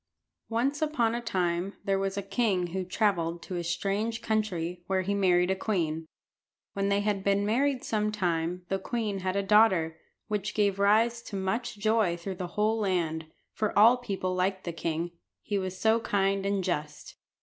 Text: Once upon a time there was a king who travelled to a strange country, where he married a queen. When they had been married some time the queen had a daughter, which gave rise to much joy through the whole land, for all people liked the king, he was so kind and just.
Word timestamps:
Once 0.49 0.81
upon 0.81 1.13
a 1.13 1.21
time 1.21 1.73
there 1.85 1.99
was 1.99 2.17
a 2.17 2.23
king 2.23 2.65
who 2.73 2.83
travelled 2.83 3.39
to 3.43 3.55
a 3.55 3.63
strange 3.63 4.19
country, 4.23 4.81
where 4.87 5.03
he 5.03 5.13
married 5.13 5.51
a 5.51 5.55
queen. 5.55 6.07
When 6.73 6.89
they 6.89 7.01
had 7.01 7.23
been 7.23 7.45
married 7.45 7.83
some 7.83 8.11
time 8.11 8.63
the 8.67 8.79
queen 8.79 9.19
had 9.19 9.35
a 9.35 9.43
daughter, 9.43 9.99
which 10.27 10.55
gave 10.55 10.79
rise 10.79 11.21
to 11.21 11.35
much 11.35 11.77
joy 11.77 12.17
through 12.17 12.37
the 12.37 12.47
whole 12.57 12.79
land, 12.79 13.27
for 13.53 13.77
all 13.77 13.95
people 13.95 14.33
liked 14.33 14.63
the 14.63 14.73
king, 14.73 15.11
he 15.43 15.59
was 15.59 15.79
so 15.79 15.99
kind 15.99 16.47
and 16.47 16.63
just. 16.63 17.17